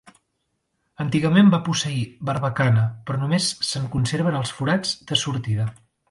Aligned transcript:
Antigament 1.03 1.51
va 1.55 1.59
posseir 1.67 1.99
barbacana, 2.29 2.85
però 3.09 3.19
només 3.25 3.49
se'n 3.73 3.85
conserven 3.97 4.39
els 4.39 4.55
forats 4.61 4.95
de 5.13 5.19
sortida. 5.25 5.67